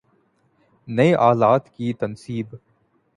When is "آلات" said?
1.27-1.69